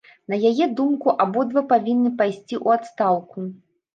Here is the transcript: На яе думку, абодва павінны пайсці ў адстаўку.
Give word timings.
На 0.31 0.37
яе 0.49 0.67
думку, 0.79 1.11
абодва 1.25 1.63
павінны 1.73 2.11
пайсці 2.21 2.55
ў 2.65 2.79
адстаўку. 2.79 3.45